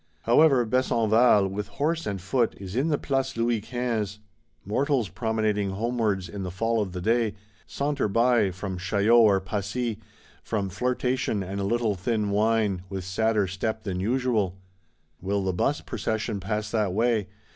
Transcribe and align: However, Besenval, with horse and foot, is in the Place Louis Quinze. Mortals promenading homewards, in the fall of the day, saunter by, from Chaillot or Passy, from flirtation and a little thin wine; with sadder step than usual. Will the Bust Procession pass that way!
However, 0.23 0.65
Besenval, 0.65 1.47
with 1.47 1.67
horse 1.67 2.07
and 2.07 2.19
foot, 2.19 2.55
is 2.57 2.75
in 2.75 2.87
the 2.87 2.97
Place 2.97 3.37
Louis 3.37 3.61
Quinze. 3.61 4.17
Mortals 4.65 5.09
promenading 5.09 5.69
homewards, 5.73 6.27
in 6.27 6.41
the 6.41 6.49
fall 6.49 6.81
of 6.81 6.93
the 6.93 7.01
day, 7.01 7.35
saunter 7.67 8.07
by, 8.07 8.49
from 8.49 8.79
Chaillot 8.79 9.13
or 9.21 9.39
Passy, 9.39 9.99
from 10.41 10.69
flirtation 10.71 11.43
and 11.43 11.61
a 11.61 11.65
little 11.65 11.93
thin 11.93 12.31
wine; 12.31 12.81
with 12.89 13.03
sadder 13.03 13.45
step 13.45 13.83
than 13.83 13.99
usual. 13.99 14.57
Will 15.21 15.43
the 15.43 15.53
Bust 15.53 15.85
Procession 15.85 16.39
pass 16.39 16.71
that 16.71 16.93
way! 16.93 17.27